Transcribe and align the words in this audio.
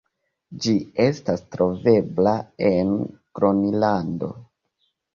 Ĝi 0.63 0.71
estas 1.07 1.43
trovebla 1.57 2.35
en 2.73 2.97
Gronlando. 3.39 4.35